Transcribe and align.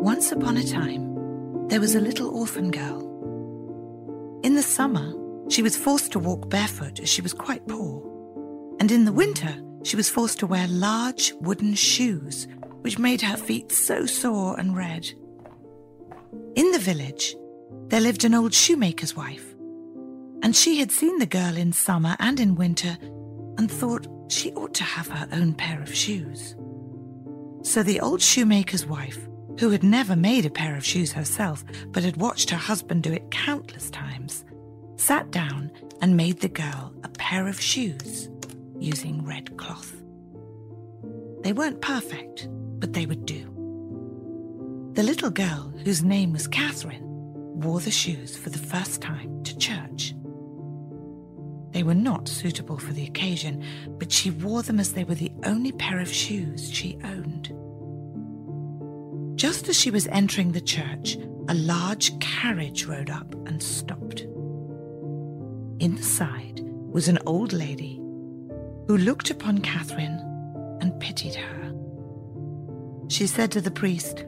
Once 0.00 0.30
upon 0.30 0.56
a 0.56 0.62
time, 0.62 1.66
there 1.66 1.80
was 1.80 1.96
a 1.96 2.00
little 2.00 2.30
orphan 2.30 2.70
girl. 2.70 3.00
In 4.44 4.54
the 4.54 4.62
summer, 4.62 5.12
she 5.48 5.60
was 5.60 5.76
forced 5.76 6.12
to 6.12 6.20
walk 6.20 6.48
barefoot 6.48 7.00
as 7.00 7.08
she 7.08 7.20
was 7.20 7.32
quite 7.32 7.66
poor. 7.66 8.00
And 8.78 8.92
in 8.92 9.04
the 9.04 9.12
winter, 9.12 9.60
she 9.82 9.96
was 9.96 10.08
forced 10.08 10.38
to 10.38 10.46
wear 10.46 10.68
large 10.68 11.32
wooden 11.40 11.74
shoes, 11.74 12.46
which 12.82 13.00
made 13.00 13.22
her 13.22 13.36
feet 13.36 13.72
so 13.72 14.06
sore 14.06 14.56
and 14.60 14.76
red. 14.76 15.10
In 16.54 16.70
the 16.70 16.78
village, 16.78 17.34
there 17.88 18.00
lived 18.00 18.22
an 18.22 18.34
old 18.34 18.54
shoemaker's 18.54 19.16
wife, 19.16 19.52
and 20.44 20.54
she 20.54 20.78
had 20.78 20.92
seen 20.92 21.18
the 21.18 21.26
girl 21.26 21.56
in 21.56 21.72
summer 21.72 22.14
and 22.20 22.38
in 22.38 22.54
winter 22.54 22.96
and 23.58 23.68
thought 23.68 24.06
she 24.28 24.52
ought 24.52 24.74
to 24.74 24.84
have 24.84 25.08
her 25.08 25.28
own 25.32 25.54
pair 25.54 25.82
of 25.82 25.92
shoes. 25.92 26.54
So 27.62 27.82
the 27.82 28.00
old 28.00 28.22
shoemaker's 28.22 28.86
wife, 28.86 29.18
who 29.58 29.70
had 29.70 29.82
never 29.82 30.14
made 30.14 30.46
a 30.46 30.50
pair 30.50 30.76
of 30.76 30.84
shoes 30.84 31.12
herself 31.12 31.64
but 31.88 32.04
had 32.04 32.16
watched 32.16 32.50
her 32.50 32.56
husband 32.56 33.02
do 33.02 33.12
it 33.12 33.30
countless 33.30 33.90
times, 33.90 34.44
sat 34.96 35.30
down 35.30 35.70
and 36.00 36.16
made 36.16 36.40
the 36.40 36.48
girl 36.48 36.92
a 37.02 37.08
pair 37.08 37.48
of 37.48 37.60
shoes 37.60 38.28
using 38.78 39.24
red 39.24 39.56
cloth. 39.56 39.92
They 41.42 41.52
weren't 41.52 41.80
perfect, 41.80 42.48
but 42.78 42.92
they 42.92 43.06
would 43.06 43.26
do. 43.26 43.44
The 44.94 45.02
little 45.02 45.30
girl, 45.30 45.72
whose 45.84 46.02
name 46.02 46.32
was 46.32 46.46
Catherine, 46.46 47.04
wore 47.60 47.80
the 47.80 47.90
shoes 47.90 48.36
for 48.36 48.50
the 48.50 48.58
first 48.58 49.00
time 49.00 49.42
to 49.44 49.56
church. 49.58 50.14
They 51.78 51.84
were 51.84 51.94
not 51.94 52.26
suitable 52.26 52.76
for 52.76 52.92
the 52.92 53.04
occasion, 53.04 53.62
but 54.00 54.10
she 54.10 54.32
wore 54.32 54.64
them 54.64 54.80
as 54.80 54.94
they 54.94 55.04
were 55.04 55.14
the 55.14 55.30
only 55.44 55.70
pair 55.70 56.00
of 56.00 56.12
shoes 56.12 56.72
she 56.72 56.98
owned. 57.04 57.52
Just 59.38 59.68
as 59.68 59.78
she 59.78 59.92
was 59.92 60.08
entering 60.08 60.50
the 60.50 60.60
church, 60.60 61.16
a 61.48 61.54
large 61.54 62.18
carriage 62.18 62.86
rode 62.86 63.10
up 63.10 63.32
and 63.46 63.62
stopped. 63.62 64.22
Inside 65.78 66.62
was 66.64 67.06
an 67.06 67.20
old 67.26 67.52
lady 67.52 67.98
who 68.88 68.96
looked 68.98 69.30
upon 69.30 69.58
Catherine 69.58 70.18
and 70.80 70.98
pitied 70.98 71.36
her. 71.36 71.72
She 73.06 73.28
said 73.28 73.52
to 73.52 73.60
the 73.60 73.70
priest, 73.70 74.24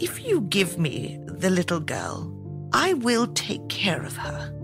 If 0.00 0.26
you 0.26 0.40
give 0.40 0.76
me 0.76 1.20
the 1.24 1.50
little 1.50 1.78
girl, 1.78 2.36
I 2.72 2.94
will 2.94 3.28
take 3.28 3.68
care 3.68 4.02
of 4.02 4.16
her. 4.16 4.59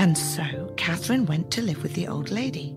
And 0.00 0.16
so 0.16 0.72
Catherine 0.78 1.26
went 1.26 1.50
to 1.50 1.60
live 1.60 1.82
with 1.82 1.92
the 1.92 2.08
old 2.08 2.30
lady. 2.30 2.74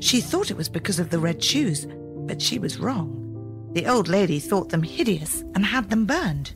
She 0.00 0.20
thought 0.20 0.50
it 0.50 0.56
was 0.56 0.68
because 0.68 0.98
of 0.98 1.10
the 1.10 1.20
red 1.20 1.42
shoes, 1.42 1.86
but 2.26 2.42
she 2.42 2.58
was 2.58 2.80
wrong. 2.80 3.70
The 3.74 3.86
old 3.86 4.08
lady 4.08 4.40
thought 4.40 4.70
them 4.70 4.82
hideous 4.82 5.42
and 5.54 5.64
had 5.64 5.88
them 5.88 6.06
burned. 6.06 6.52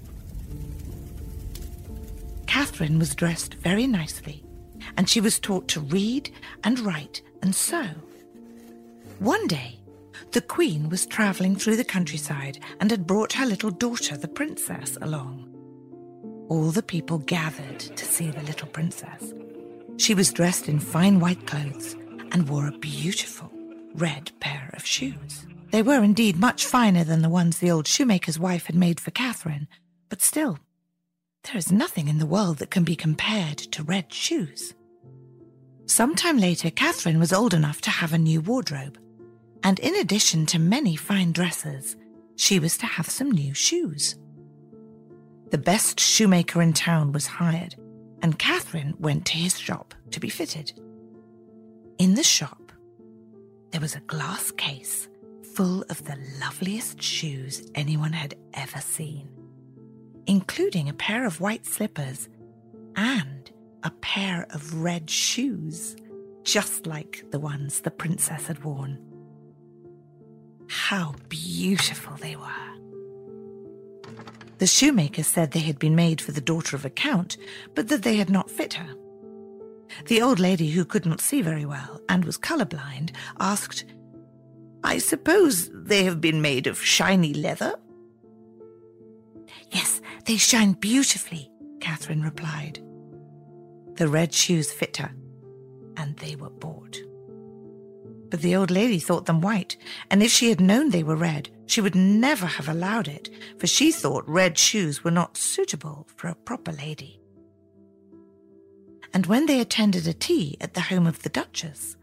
Catherine 2.48 2.98
was 2.98 3.14
dressed 3.14 3.54
very 3.54 3.86
nicely, 3.86 4.42
and 4.96 5.08
she 5.08 5.20
was 5.20 5.38
taught 5.38 5.68
to 5.68 5.80
read 5.80 6.32
and 6.64 6.80
write 6.80 7.22
and 7.40 7.54
sew. 7.54 7.86
One 9.20 9.46
day, 9.46 9.78
the 10.32 10.40
Queen 10.40 10.88
was 10.88 11.06
travelling 11.06 11.54
through 11.54 11.76
the 11.76 11.84
countryside 11.84 12.58
and 12.80 12.90
had 12.90 13.06
brought 13.06 13.34
her 13.34 13.46
little 13.46 13.70
daughter, 13.70 14.16
the 14.16 14.26
princess, 14.26 14.98
along. 15.00 15.53
All 16.54 16.70
the 16.70 16.84
people 16.84 17.18
gathered 17.18 17.80
to 17.80 18.04
see 18.04 18.30
the 18.30 18.40
little 18.44 18.68
princess. 18.68 19.34
She 19.96 20.14
was 20.14 20.32
dressed 20.32 20.68
in 20.68 20.78
fine 20.78 21.18
white 21.18 21.48
clothes 21.48 21.96
and 22.30 22.48
wore 22.48 22.68
a 22.68 22.78
beautiful 22.78 23.50
red 23.96 24.30
pair 24.38 24.70
of 24.74 24.86
shoes. 24.86 25.48
They 25.72 25.82
were 25.82 26.04
indeed 26.04 26.36
much 26.36 26.64
finer 26.64 27.02
than 27.02 27.22
the 27.22 27.28
ones 27.28 27.58
the 27.58 27.72
old 27.72 27.88
shoemaker's 27.88 28.38
wife 28.38 28.66
had 28.66 28.76
made 28.76 29.00
for 29.00 29.10
Catherine, 29.10 29.66
but 30.08 30.22
still 30.22 30.60
there 31.42 31.56
is 31.56 31.72
nothing 31.72 32.06
in 32.06 32.18
the 32.18 32.24
world 32.24 32.58
that 32.58 32.70
can 32.70 32.84
be 32.84 32.94
compared 32.94 33.58
to 33.58 33.82
red 33.82 34.12
shoes. 34.12 34.74
Some 35.86 36.14
time 36.14 36.38
later, 36.38 36.70
Catherine 36.70 37.18
was 37.18 37.32
old 37.32 37.52
enough 37.52 37.80
to 37.80 37.90
have 37.90 38.12
a 38.12 38.18
new 38.18 38.40
wardrobe, 38.40 38.96
and 39.64 39.80
in 39.80 39.96
addition 39.96 40.46
to 40.46 40.60
many 40.60 40.94
fine 40.94 41.32
dresses, 41.32 41.96
she 42.36 42.60
was 42.60 42.78
to 42.78 42.86
have 42.86 43.10
some 43.10 43.32
new 43.32 43.54
shoes. 43.54 44.14
The 45.50 45.58
best 45.58 46.00
shoemaker 46.00 46.60
in 46.62 46.72
town 46.72 47.12
was 47.12 47.26
hired, 47.26 47.76
and 48.22 48.38
Catherine 48.38 48.94
went 48.98 49.26
to 49.26 49.36
his 49.36 49.58
shop 49.58 49.94
to 50.10 50.20
be 50.20 50.28
fitted. 50.28 50.72
In 51.98 52.14
the 52.14 52.22
shop, 52.22 52.72
there 53.70 53.80
was 53.80 53.94
a 53.94 54.00
glass 54.00 54.50
case 54.52 55.08
full 55.54 55.82
of 55.88 56.04
the 56.04 56.16
loveliest 56.40 57.00
shoes 57.00 57.70
anyone 57.74 58.12
had 58.12 58.34
ever 58.54 58.80
seen 58.80 59.28
including 60.26 60.88
a 60.88 60.94
pair 60.94 61.26
of 61.26 61.40
white 61.40 61.66
slippers 61.66 62.28
and 62.96 63.50
a 63.82 63.90
pair 63.90 64.46
of 64.50 64.82
red 64.82 65.10
shoes, 65.10 65.96
just 66.42 66.86
like 66.86 67.24
the 67.30 67.38
ones 67.38 67.80
the 67.80 67.90
princess 67.90 68.46
had 68.46 68.62
worn. 68.64 68.98
How 70.68 71.14
beautiful 71.28 72.16
they 72.16 72.36
were! 72.36 72.73
The 74.64 74.68
shoemaker 74.68 75.22
said 75.22 75.50
they 75.50 75.58
had 75.58 75.78
been 75.78 75.94
made 75.94 76.22
for 76.22 76.32
the 76.32 76.40
daughter 76.40 76.74
of 76.74 76.86
a 76.86 76.88
count, 76.88 77.36
but 77.74 77.88
that 77.88 78.02
they 78.02 78.16
had 78.16 78.30
not 78.30 78.50
fit 78.50 78.72
her. 78.72 78.94
The 80.06 80.22
old 80.22 80.40
lady, 80.40 80.70
who 80.70 80.86
could 80.86 81.04
not 81.04 81.20
see 81.20 81.42
very 81.42 81.66
well 81.66 82.00
and 82.08 82.24
was 82.24 82.38
colour-blind, 82.38 83.12
asked, 83.38 83.84
I 84.82 84.96
suppose 84.96 85.68
they 85.70 86.04
have 86.04 86.18
been 86.18 86.40
made 86.40 86.66
of 86.66 86.82
shiny 86.82 87.34
leather? 87.34 87.74
Yes, 89.70 90.00
they 90.24 90.38
shine 90.38 90.72
beautifully, 90.72 91.50
Catherine 91.80 92.22
replied. 92.22 92.82
The 93.96 94.08
red 94.08 94.32
shoes 94.32 94.72
fit 94.72 94.96
her, 94.96 95.12
and 95.98 96.16
they 96.16 96.36
were 96.36 96.48
bought. 96.48 96.98
But 98.30 98.40
the 98.42 98.56
old 98.56 98.70
lady 98.70 98.98
thought 98.98 99.26
them 99.26 99.40
white, 99.40 99.76
and 100.10 100.22
if 100.22 100.30
she 100.30 100.48
had 100.48 100.60
known 100.60 100.90
they 100.90 101.02
were 101.02 101.16
red, 101.16 101.50
she 101.66 101.80
would 101.80 101.94
never 101.94 102.46
have 102.46 102.68
allowed 102.68 103.08
it, 103.08 103.30
for 103.58 103.66
she 103.66 103.92
thought 103.92 104.28
red 104.28 104.58
shoes 104.58 105.04
were 105.04 105.10
not 105.10 105.36
suitable 105.36 106.06
for 106.16 106.28
a 106.28 106.34
proper 106.34 106.72
lady. 106.72 107.20
And 109.12 109.26
when 109.26 109.46
they 109.46 109.60
attended 109.60 110.08
a 110.08 110.12
tea 110.12 110.56
at 110.60 110.74
the 110.74 110.80
home 110.80 111.06
of 111.06 111.22
the 111.22 111.28
Duchess, 111.28 111.96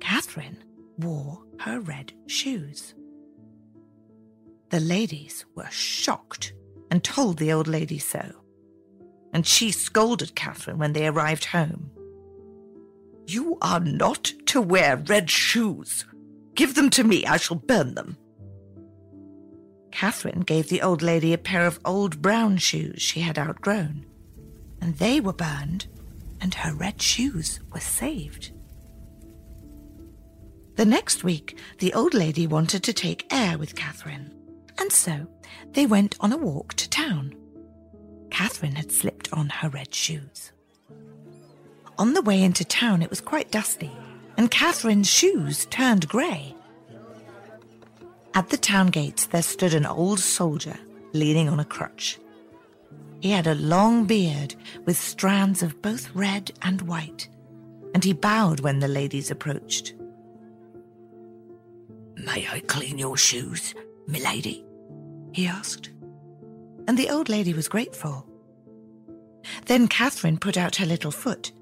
Catherine 0.00 0.62
wore 0.98 1.42
her 1.60 1.80
red 1.80 2.12
shoes. 2.26 2.94
The 4.70 4.80
ladies 4.80 5.44
were 5.54 5.70
shocked 5.70 6.52
and 6.90 7.02
told 7.02 7.38
the 7.38 7.52
old 7.52 7.66
lady 7.66 7.98
so. 7.98 8.24
And 9.32 9.46
she 9.46 9.72
scolded 9.72 10.36
Catherine 10.36 10.78
when 10.78 10.92
they 10.92 11.08
arrived 11.08 11.46
home. 11.46 11.90
You 13.26 13.58
are 13.62 13.80
not 13.80 14.32
to 14.46 14.60
wear 14.60 14.96
red 14.96 15.30
shoes. 15.30 16.04
Give 16.54 16.74
them 16.74 16.90
to 16.90 17.04
me, 17.04 17.26
I 17.26 17.36
shall 17.36 17.56
burn 17.56 17.94
them. 17.94 18.16
Catherine 19.90 20.40
gave 20.40 20.68
the 20.68 20.82
old 20.82 21.02
lady 21.02 21.32
a 21.32 21.38
pair 21.38 21.66
of 21.66 21.80
old 21.84 22.20
brown 22.20 22.56
shoes 22.58 23.00
she 23.00 23.20
had 23.20 23.38
outgrown, 23.38 24.06
and 24.80 24.96
they 24.96 25.20
were 25.20 25.32
burned, 25.32 25.86
and 26.40 26.52
her 26.54 26.74
red 26.74 27.00
shoes 27.00 27.60
were 27.72 27.80
saved. 27.80 28.50
The 30.76 30.84
next 30.84 31.22
week, 31.22 31.58
the 31.78 31.94
old 31.94 32.12
lady 32.12 32.48
wanted 32.48 32.82
to 32.82 32.92
take 32.92 33.32
air 33.32 33.56
with 33.56 33.76
Catherine, 33.76 34.34
and 34.78 34.90
so 34.90 35.28
they 35.70 35.86
went 35.86 36.16
on 36.18 36.32
a 36.32 36.36
walk 36.36 36.74
to 36.74 36.90
town. 36.90 37.34
Catherine 38.30 38.74
had 38.74 38.90
slipped 38.90 39.32
on 39.32 39.48
her 39.48 39.68
red 39.68 39.94
shoes. 39.94 40.50
On 41.98 42.14
the 42.14 42.22
way 42.22 42.42
into 42.42 42.64
town, 42.64 43.02
it 43.02 43.10
was 43.10 43.20
quite 43.20 43.50
dusty, 43.50 43.92
and 44.36 44.50
Catherine's 44.50 45.08
shoes 45.08 45.66
turned 45.66 46.08
grey. 46.08 46.54
At 48.34 48.48
the 48.48 48.56
town 48.56 48.88
gates, 48.88 49.26
there 49.26 49.42
stood 49.42 49.74
an 49.74 49.86
old 49.86 50.18
soldier 50.18 50.76
leaning 51.12 51.48
on 51.48 51.60
a 51.60 51.64
crutch. 51.64 52.18
He 53.20 53.30
had 53.30 53.46
a 53.46 53.54
long 53.54 54.04
beard 54.06 54.56
with 54.84 54.98
strands 54.98 55.62
of 55.62 55.80
both 55.80 56.14
red 56.14 56.50
and 56.62 56.82
white, 56.82 57.28
and 57.94 58.02
he 58.02 58.12
bowed 58.12 58.60
when 58.60 58.80
the 58.80 58.88
ladies 58.88 59.30
approached. 59.30 59.94
May 62.16 62.46
I 62.50 62.60
clean 62.66 62.98
your 62.98 63.16
shoes, 63.16 63.74
milady? 64.08 64.64
he 65.32 65.46
asked. 65.46 65.90
And 66.86 66.98
the 66.98 67.10
old 67.10 67.28
lady 67.28 67.54
was 67.54 67.68
grateful. 67.68 68.26
Then 69.66 69.88
Catherine 69.88 70.38
put 70.38 70.56
out 70.56 70.76
her 70.76 70.86
little 70.86 71.10
foot, 71.10 71.52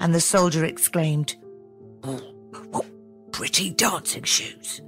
and 0.00 0.14
the 0.14 0.20
soldier 0.20 0.64
exclaimed, 0.64 1.36
Oh, 2.02 2.20
what 2.70 2.86
pretty 3.32 3.70
dancing 3.70 4.24
shoes! 4.24 4.80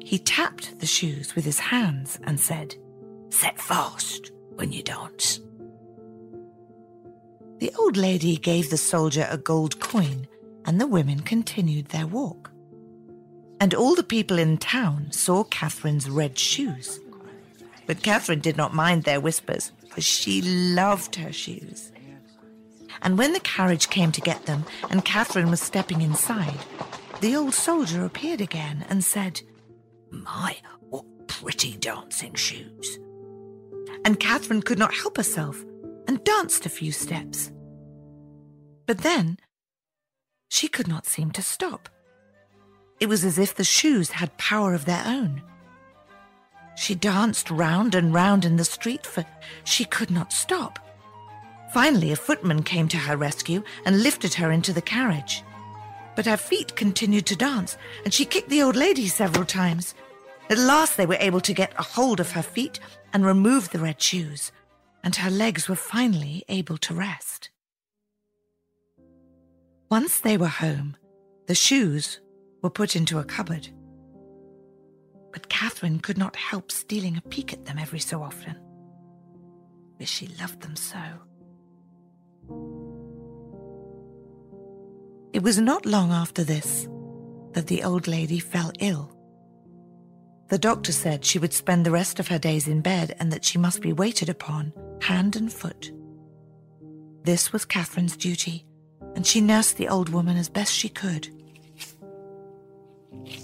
He 0.00 0.18
tapped 0.18 0.80
the 0.80 0.86
shoes 0.86 1.34
with 1.34 1.44
his 1.44 1.58
hands 1.58 2.18
and 2.24 2.38
said, 2.38 2.74
Set 3.30 3.58
fast 3.58 4.30
when 4.54 4.70
you 4.70 4.82
dance. 4.82 5.40
The 7.58 7.72
old 7.78 7.96
lady 7.96 8.36
gave 8.36 8.70
the 8.70 8.76
soldier 8.76 9.26
a 9.30 9.38
gold 9.38 9.80
coin, 9.80 10.26
and 10.66 10.80
the 10.80 10.86
women 10.86 11.20
continued 11.20 11.86
their 11.86 12.06
walk. 12.06 12.50
And 13.60 13.72
all 13.74 13.94
the 13.94 14.02
people 14.02 14.38
in 14.38 14.58
town 14.58 15.10
saw 15.10 15.44
Catherine's 15.44 16.10
red 16.10 16.38
shoes. 16.38 17.00
But 17.86 18.02
Catherine 18.02 18.40
did 18.40 18.56
not 18.56 18.74
mind 18.74 19.04
their 19.04 19.20
whispers, 19.20 19.72
for 19.88 20.00
she 20.00 20.42
loved 20.42 21.16
her 21.16 21.32
shoes. 21.32 21.92
And 23.04 23.18
when 23.18 23.34
the 23.34 23.40
carriage 23.40 23.90
came 23.90 24.10
to 24.12 24.20
get 24.22 24.46
them 24.46 24.64
and 24.90 25.04
Catherine 25.04 25.50
was 25.50 25.60
stepping 25.60 26.00
inside, 26.00 26.58
the 27.20 27.36
old 27.36 27.54
soldier 27.54 28.04
appeared 28.04 28.40
again 28.40 28.84
and 28.88 29.04
said, 29.04 29.42
My, 30.10 30.56
what 30.88 31.04
pretty 31.28 31.76
dancing 31.76 32.34
shoes. 32.34 32.98
And 34.04 34.18
Catherine 34.18 34.62
could 34.62 34.78
not 34.78 34.94
help 34.94 35.18
herself 35.18 35.62
and 36.08 36.24
danced 36.24 36.64
a 36.66 36.70
few 36.70 36.92
steps. 36.92 37.52
But 38.86 38.98
then 38.98 39.38
she 40.48 40.68
could 40.68 40.88
not 40.88 41.06
seem 41.06 41.30
to 41.32 41.42
stop. 41.42 41.88
It 43.00 43.08
was 43.08 43.24
as 43.24 43.38
if 43.38 43.54
the 43.54 43.64
shoes 43.64 44.12
had 44.12 44.38
power 44.38 44.72
of 44.72 44.86
their 44.86 45.02
own. 45.06 45.42
She 46.76 46.94
danced 46.94 47.50
round 47.50 47.94
and 47.94 48.14
round 48.14 48.44
in 48.44 48.56
the 48.56 48.64
street, 48.64 49.06
for 49.06 49.24
she 49.64 49.84
could 49.84 50.10
not 50.10 50.32
stop. 50.32 50.78
Finally, 51.74 52.12
a 52.12 52.16
footman 52.16 52.62
came 52.62 52.86
to 52.86 52.96
her 52.96 53.16
rescue 53.16 53.60
and 53.84 54.04
lifted 54.04 54.32
her 54.32 54.52
into 54.52 54.72
the 54.72 54.80
carriage. 54.80 55.42
But 56.14 56.24
her 56.24 56.36
feet 56.36 56.76
continued 56.76 57.26
to 57.26 57.34
dance, 57.34 57.76
and 58.04 58.14
she 58.14 58.24
kicked 58.24 58.48
the 58.48 58.62
old 58.62 58.76
lady 58.76 59.08
several 59.08 59.44
times. 59.44 59.96
At 60.48 60.58
last, 60.58 60.96
they 60.96 61.04
were 61.04 61.18
able 61.18 61.40
to 61.40 61.52
get 61.52 61.74
a 61.76 61.82
hold 61.82 62.20
of 62.20 62.30
her 62.30 62.44
feet 62.44 62.78
and 63.12 63.26
remove 63.26 63.70
the 63.70 63.80
red 63.80 64.00
shoes, 64.00 64.52
and 65.02 65.16
her 65.16 65.32
legs 65.32 65.68
were 65.68 65.74
finally 65.74 66.44
able 66.48 66.78
to 66.78 66.94
rest. 66.94 67.50
Once 69.90 70.20
they 70.20 70.36
were 70.36 70.46
home, 70.46 70.96
the 71.48 71.56
shoes 71.56 72.20
were 72.62 72.70
put 72.70 72.94
into 72.94 73.18
a 73.18 73.24
cupboard. 73.24 73.66
But 75.32 75.48
Catherine 75.48 75.98
could 75.98 76.18
not 76.18 76.36
help 76.36 76.70
stealing 76.70 77.16
a 77.16 77.28
peek 77.28 77.52
at 77.52 77.64
them 77.64 77.78
every 77.78 77.98
so 77.98 78.22
often, 78.22 78.60
because 79.98 80.08
she 80.08 80.28
loved 80.40 80.60
them 80.60 80.76
so. 80.76 81.00
It 85.32 85.42
was 85.42 85.58
not 85.58 85.84
long 85.84 86.12
after 86.12 86.44
this 86.44 86.88
that 87.52 87.66
the 87.66 87.82
old 87.82 88.06
lady 88.06 88.38
fell 88.38 88.72
ill. 88.80 89.10
The 90.48 90.58
doctor 90.58 90.92
said 90.92 91.24
she 91.24 91.38
would 91.38 91.52
spend 91.52 91.84
the 91.84 91.90
rest 91.90 92.20
of 92.20 92.28
her 92.28 92.38
days 92.38 92.68
in 92.68 92.80
bed 92.80 93.16
and 93.18 93.32
that 93.32 93.44
she 93.44 93.58
must 93.58 93.80
be 93.80 93.92
waited 93.92 94.28
upon, 94.28 94.72
hand 95.02 95.36
and 95.36 95.52
foot. 95.52 95.90
This 97.24 97.52
was 97.52 97.64
Catherine's 97.64 98.16
duty, 98.16 98.66
and 99.16 99.26
she 99.26 99.40
nursed 99.40 99.76
the 99.76 99.88
old 99.88 100.08
woman 100.10 100.36
as 100.36 100.48
best 100.48 100.72
she 100.72 100.88
could. 100.88 101.28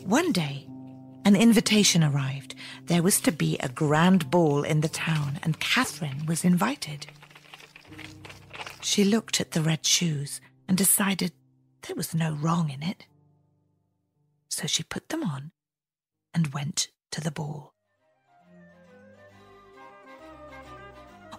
One 0.05 0.32
day, 0.32 0.67
an 1.25 1.37
invitation 1.37 2.05
arrived. 2.05 2.55
There 2.87 3.03
was 3.03 3.20
to 3.23 3.32
be 3.32 3.56
a 3.58 3.69
grand 3.69 4.31
ball 4.31 4.62
in 4.62 4.81
the 4.81 4.88
town, 4.88 5.38
and 5.43 5.58
Catherine 5.61 6.26
was 6.26 6.44
invited. 6.44 7.06
She 8.81 9.05
looked 9.05 9.41
at 9.41 9.53
the 9.53 9.62
red 9.62 9.85
shoes 9.85 10.41
and 10.69 10.77
decided 10.77 11.32
there 11.87 11.97
was 11.97 12.15
no 12.15 12.32
wrong 12.35 12.71
in 12.71 12.82
it. 12.82 13.06
So 14.49 14.67
she 14.67 14.82
put 14.82 15.09
them 15.09 15.23
on 15.23 15.53
and 16.35 16.53
went 16.53 16.88
to 17.12 17.21
the 17.21 17.31
ball. 17.31 17.75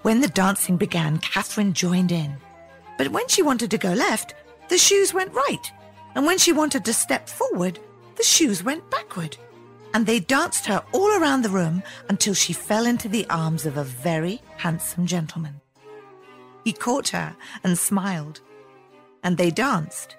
When 0.04 0.22
the 0.22 0.28
dancing 0.28 0.78
began, 0.78 1.20
Catherine 1.20 1.74
joined 1.74 2.12
in. 2.12 2.38
But 2.98 3.10
when 3.10 3.28
she 3.28 3.42
wanted 3.42 3.72
to 3.72 3.78
go 3.78 3.94
left, 3.94 4.34
the 4.70 4.78
shoes 4.78 5.14
went 5.14 5.34
right. 5.34 5.72
And 6.16 6.26
when 6.26 6.38
she 6.38 6.54
wanted 6.54 6.86
to 6.86 6.94
step 6.94 7.30
forward, 7.30 7.80
the 8.16 8.24
shoes 8.24 8.64
went 8.64 8.90
backward. 8.90 9.38
And 9.94 10.06
they 10.06 10.20
danced 10.20 10.66
her 10.66 10.84
all 10.92 11.12
around 11.12 11.42
the 11.42 11.50
room 11.50 11.84
until 12.10 12.34
she 12.34 12.54
fell 12.54 12.86
into 12.86 13.10
the 13.10 13.30
arms 13.30 13.66
of 13.66 13.78
a 13.78 13.84
very 13.84 14.42
handsome 14.58 15.06
gentleman. 15.06 15.62
He 16.63 16.74
caught 16.74 17.10
her 17.10 17.36
and 17.63 17.78
smiled. 17.78 18.42
And 19.24 19.38
they 19.38 19.52
danced, 19.52 20.16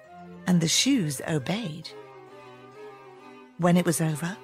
and 0.47 0.61
the 0.61 0.67
shoes 0.67 1.21
obeyed. 1.27 1.89
When 3.57 3.77
it 3.77 3.85
was 3.85 4.01
over, 4.01 4.37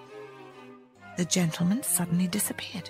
the 1.17 1.25
gentleman 1.25 1.83
suddenly 1.83 2.27
disappeared. 2.27 2.89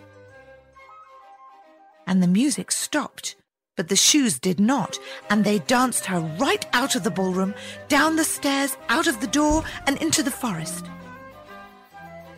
And 2.06 2.22
the 2.22 2.28
music 2.28 2.72
stopped, 2.72 3.36
but 3.76 3.88
the 3.88 3.96
shoes 3.96 4.40
did 4.40 4.60
not, 4.60 5.00
and 5.30 5.44
they 5.44 5.60
danced 5.60 6.06
her 6.06 6.20
right 6.40 6.66
out 6.74 6.96
of 6.96 7.04
the 7.04 7.12
ballroom, 7.12 7.54
down 7.88 8.16
the 8.16 8.24
stairs, 8.24 8.78
out 8.90 9.08
of 9.08 9.22
the 9.22 9.28
door, 9.28 9.64
and 9.88 10.02
into 10.02 10.22
the 10.22 10.32
forest. 10.32 10.86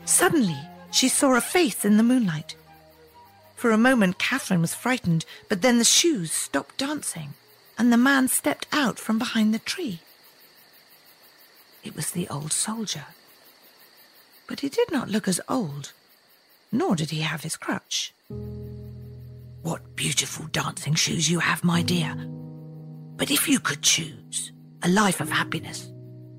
Suddenly, 0.05 0.59
she 0.91 1.09
saw 1.09 1.35
a 1.35 1.41
face 1.41 1.85
in 1.85 1.97
the 1.97 2.03
moonlight. 2.03 2.55
For 3.61 3.69
a 3.69 3.77
moment, 3.77 4.17
Catherine 4.17 4.59
was 4.59 4.73
frightened, 4.73 5.23
but 5.47 5.61
then 5.61 5.77
the 5.77 5.83
shoes 5.83 6.31
stopped 6.31 6.79
dancing, 6.79 7.35
and 7.77 7.93
the 7.93 7.95
man 7.95 8.27
stepped 8.27 8.65
out 8.71 8.97
from 8.97 9.19
behind 9.19 9.53
the 9.53 9.59
tree. 9.59 9.99
It 11.83 11.95
was 11.95 12.09
the 12.09 12.27
old 12.27 12.53
soldier. 12.53 13.05
But 14.47 14.61
he 14.61 14.69
did 14.69 14.91
not 14.91 15.11
look 15.11 15.27
as 15.27 15.39
old, 15.47 15.93
nor 16.71 16.95
did 16.95 17.11
he 17.11 17.21
have 17.21 17.43
his 17.43 17.55
crutch. 17.55 18.15
What 19.61 19.95
beautiful 19.95 20.47
dancing 20.47 20.95
shoes 20.95 21.29
you 21.29 21.37
have, 21.37 21.63
my 21.63 21.83
dear. 21.83 22.15
But 23.15 23.29
if 23.29 23.47
you 23.47 23.59
could 23.59 23.83
choose 23.83 24.51
a 24.81 24.89
life 24.89 25.21
of 25.21 25.29
happiness, 25.29 25.91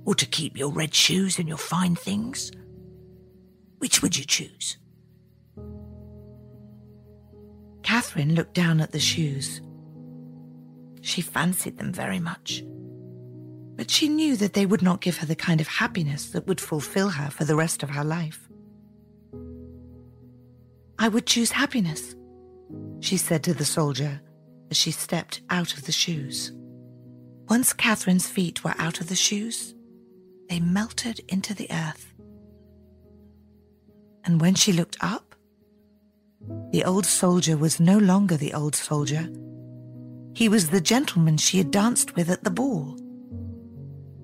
or 0.04 0.16
to 0.16 0.26
keep 0.26 0.58
your 0.58 0.72
red 0.72 0.92
shoes 0.92 1.38
and 1.38 1.46
your 1.46 1.56
fine 1.56 1.94
things, 1.94 2.50
which 3.78 4.02
would 4.02 4.18
you 4.18 4.24
choose? 4.24 4.76
Catherine 7.92 8.34
looked 8.34 8.54
down 8.54 8.80
at 8.80 8.92
the 8.92 8.98
shoes. 8.98 9.60
She 11.02 11.20
fancied 11.20 11.76
them 11.76 11.92
very 11.92 12.18
much, 12.18 12.64
but 13.76 13.90
she 13.90 14.08
knew 14.08 14.34
that 14.36 14.54
they 14.54 14.64
would 14.64 14.80
not 14.80 15.02
give 15.02 15.18
her 15.18 15.26
the 15.26 15.36
kind 15.36 15.60
of 15.60 15.68
happiness 15.68 16.30
that 16.30 16.46
would 16.46 16.58
fulfill 16.58 17.10
her 17.10 17.28
for 17.28 17.44
the 17.44 17.54
rest 17.54 17.82
of 17.82 17.90
her 17.90 18.02
life. 18.02 18.48
I 20.98 21.08
would 21.08 21.26
choose 21.26 21.50
happiness, 21.50 22.14
she 23.00 23.18
said 23.18 23.44
to 23.44 23.52
the 23.52 23.66
soldier 23.66 24.22
as 24.70 24.78
she 24.78 24.90
stepped 24.90 25.42
out 25.50 25.74
of 25.74 25.84
the 25.84 25.92
shoes. 25.92 26.50
Once 27.50 27.74
Catherine's 27.74 28.26
feet 28.26 28.64
were 28.64 28.74
out 28.78 29.02
of 29.02 29.10
the 29.10 29.14
shoes, 29.14 29.74
they 30.48 30.60
melted 30.60 31.20
into 31.28 31.52
the 31.52 31.70
earth. 31.70 32.14
And 34.24 34.40
when 34.40 34.54
she 34.54 34.72
looked 34.72 34.96
up, 35.02 35.31
the 36.70 36.84
old 36.84 37.06
soldier 37.06 37.56
was 37.56 37.80
no 37.80 37.98
longer 37.98 38.36
the 38.36 38.54
old 38.54 38.74
soldier. 38.74 39.28
He 40.34 40.48
was 40.48 40.70
the 40.70 40.80
gentleman 40.80 41.36
she 41.36 41.58
had 41.58 41.70
danced 41.70 42.16
with 42.16 42.30
at 42.30 42.44
the 42.44 42.50
ball. 42.50 42.96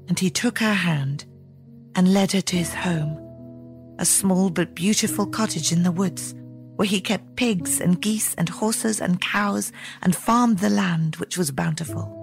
And 0.08 0.18
he 0.18 0.30
took 0.30 0.58
her 0.58 0.74
hand 0.74 1.26
and 1.94 2.14
led 2.14 2.32
her 2.32 2.40
to 2.40 2.56
his 2.56 2.72
home, 2.72 3.18
a 3.98 4.04
small 4.04 4.48
but 4.50 4.74
beautiful 4.74 5.26
cottage 5.26 5.72
in 5.72 5.82
the 5.82 5.92
woods 5.92 6.34
where 6.76 6.86
he 6.86 7.00
kept 7.00 7.34
pigs 7.36 7.80
and 7.80 8.00
geese 8.00 8.34
and 8.34 8.48
horses 8.48 9.00
and 9.00 9.20
cows 9.20 9.72
and 10.00 10.14
farmed 10.14 10.60
the 10.60 10.70
land 10.70 11.16
which 11.16 11.36
was 11.36 11.50
bountiful. 11.50 12.14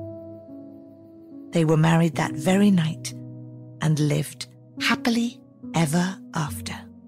They 1.51 1.65
were 1.65 1.77
married 1.77 2.15
that 2.15 2.31
very 2.31 2.71
night 2.71 3.13
and 3.81 3.99
lived 3.99 4.47
happily 4.79 5.39
ever 5.73 6.17
after. 6.33 6.73